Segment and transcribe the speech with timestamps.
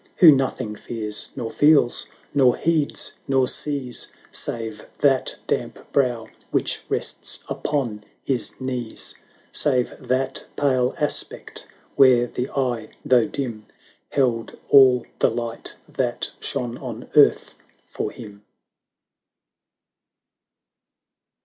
[0.15, 7.43] Who nothing fears— nor feels— nor heeds— nor sees— Save that damp brow which rests
[7.47, 9.13] upon his knees;
[9.51, 11.67] Save that pale aspect,
[11.97, 13.67] where the eye, though dim.
[14.09, 17.53] Held all the light that shone on earth
[17.85, 18.41] for him.